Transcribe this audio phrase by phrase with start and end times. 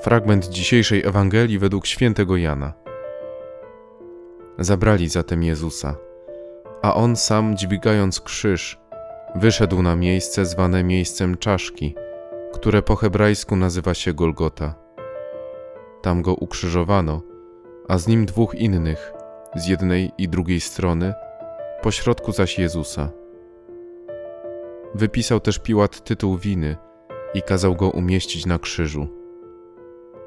[0.00, 2.72] Fragment dzisiejszej Ewangelii według świętego Jana.
[4.58, 5.96] Zabrali zatem Jezusa,
[6.82, 8.80] a on sam, dźwigając krzyż,
[9.34, 11.94] wyszedł na miejsce zwane miejscem czaszki,
[12.52, 14.74] które po hebrajsku nazywa się Golgota.
[16.02, 17.22] Tam go ukrzyżowano,
[17.88, 19.12] a z nim dwóch innych,
[19.56, 21.14] z jednej i drugiej strony,
[21.82, 23.10] pośrodku zaś Jezusa.
[24.94, 26.76] Wypisał też Piłat tytuł winy
[27.34, 29.19] i kazał go umieścić na krzyżu.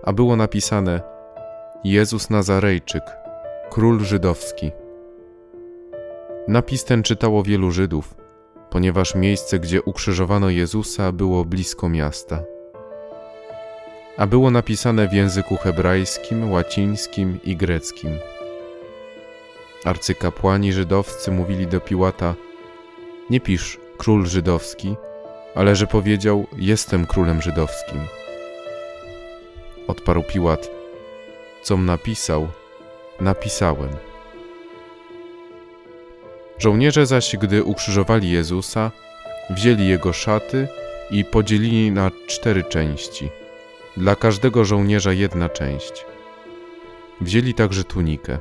[0.04, 1.02] A było napisane:
[1.84, 3.04] Jezus Nazarejczyk,
[3.70, 4.72] król żydowski.
[6.48, 8.16] Napis ten czytało wielu Żydów,
[8.70, 12.44] ponieważ miejsce, gdzie ukrzyżowano Jezusa, było blisko miasta.
[14.18, 18.10] A było napisane w języku hebrajskim, łacińskim i greckim.
[19.86, 22.36] Arcykapłani żydowscy mówili do Piłata:
[23.30, 24.96] Nie pisz król żydowski,
[25.56, 28.23] ale że powiedział: Jestem królem żydowskim.
[29.94, 30.72] Odparł Piłat:
[31.64, 32.48] Com napisał,
[33.22, 33.90] napisałem.
[36.60, 38.92] Żołnierze zaś, gdy ukrzyżowali Jezusa,
[39.50, 40.68] wzięli jego szaty
[41.12, 43.30] i podzielili na cztery części.
[43.98, 46.06] Dla każdego żołnierza jedna część.
[47.22, 48.38] Wzięli także tunikę.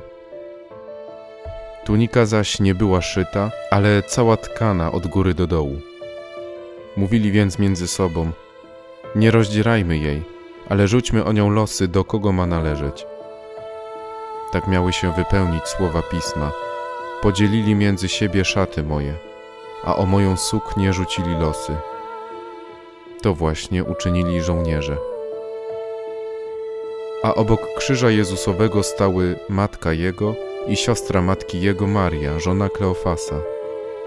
[1.85, 5.81] Tunika zaś nie była szyta, ale cała tkana od góry do dołu.
[6.97, 8.31] Mówili więc między sobą:
[9.15, 10.32] Nie rozdzierajmy jej,
[10.69, 13.05] ale rzućmy o nią losy, do kogo ma należeć.
[14.51, 16.51] Tak miały się wypełnić słowa pisma.
[17.21, 19.13] Podzielili między siebie szaty moje,
[19.83, 21.75] a o moją suknię rzucili losy.
[23.21, 24.97] To właśnie uczynili żołnierze.
[27.23, 30.35] A obok krzyża Jezusowego stały matka jego
[30.67, 33.35] i siostra matki jego Maria, żona Kleofasa,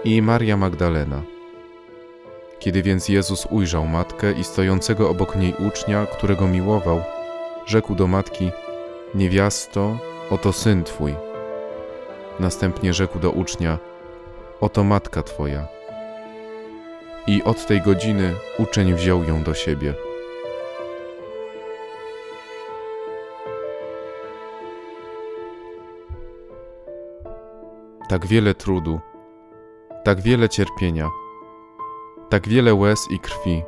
[0.03, 1.36] i Maria Magdalena.
[2.59, 7.01] Kiedy więc Jezus ujrzał matkę i stojącego obok niej ucznia, którego miłował,
[7.65, 8.51] rzekł do matki:
[9.15, 9.97] Niewiasto,
[10.29, 11.15] oto syn twój.
[12.39, 13.77] Następnie rzekł do ucznia:
[14.61, 15.67] Oto matka twoja.
[17.27, 19.93] I od tej godziny uczeń wziął ją do siebie.
[28.09, 28.99] Tak wiele trudu,
[30.03, 31.09] tak wiele cierpienia,
[32.29, 33.63] tak wiele łez i krwi.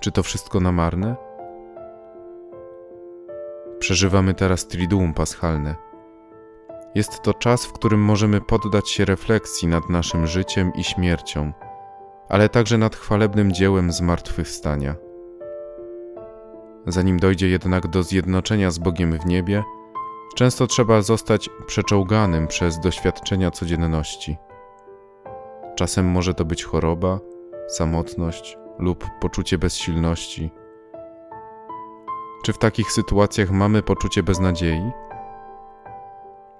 [0.00, 1.16] Czy to wszystko na marne?
[3.78, 5.74] Przeżywamy teraz Triduum Paschalne.
[6.94, 11.52] Jest to czas, w którym możemy poddać się refleksji nad naszym życiem i śmiercią,
[12.28, 14.94] ale także nad chwalebnym dziełem zmartwychwstania.
[16.86, 19.62] Zanim dojdzie jednak do zjednoczenia z Bogiem w niebie,
[20.36, 24.36] często trzeba zostać przeczołganym przez doświadczenia codzienności.
[25.74, 27.20] Czasem może to być choroba,
[27.68, 30.50] samotność lub poczucie bezsilności.
[32.44, 34.90] Czy w takich sytuacjach mamy poczucie beznadziei?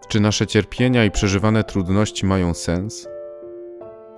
[0.08, 3.08] Czy nasze cierpienia i przeżywane trudności mają sens?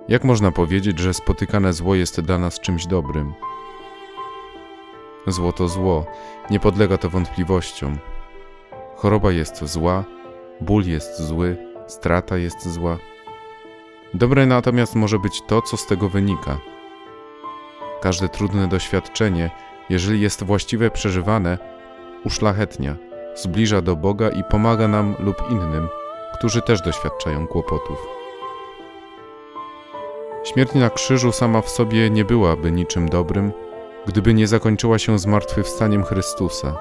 [0.07, 3.33] Jak można powiedzieć, że spotykane zło jest dla nas czymś dobrym?
[5.27, 6.05] Zło to zło,
[6.49, 7.97] nie podlega to wątpliwościom.
[8.95, 10.03] Choroba jest zła,
[10.61, 11.57] ból jest zły,
[11.87, 12.97] strata jest zła.
[14.13, 16.57] Dobre natomiast może być to, co z tego wynika.
[18.01, 19.51] Każde trudne doświadczenie,
[19.89, 21.57] jeżeli jest właściwie przeżywane,
[22.25, 22.95] uszlachetnia,
[23.35, 25.87] zbliża do Boga i pomaga nam lub innym,
[26.37, 28.07] którzy też doświadczają kłopotów.
[30.43, 33.51] Śmierć na krzyżu sama w sobie nie byłaby niczym dobrym,
[34.07, 36.77] gdyby nie zakończyła się zmartwychwstaniem Chrystusa.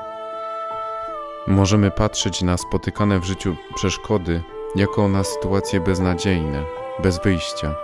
[1.46, 4.42] Możemy patrzeć na spotykane w życiu przeszkody
[4.76, 6.64] jako na sytuacje beznadziejne,
[7.02, 7.74] bez wyjścia.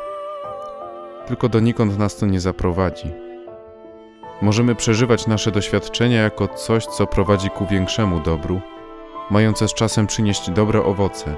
[1.27, 3.11] Tylko donikąd nas to nie zaprowadzi.
[4.43, 8.61] Możemy przeżywać nasze doświadczenia jako coś, co prowadzi ku większemu dobru,
[9.31, 11.37] mające z czasem przynieść dobre owoce.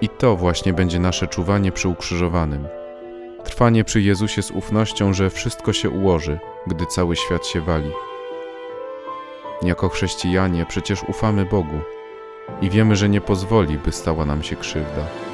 [0.00, 2.68] I to właśnie będzie nasze czuwanie przy ukrzyżowanym.
[3.44, 7.90] Trwanie przy Jezusie z ufnością, że wszystko się ułoży, gdy cały świat się wali.
[9.62, 11.80] Jako chrześcijanie przecież ufamy Bogu
[12.60, 15.31] i wiemy, że nie pozwoli, by stała nam się krzywda.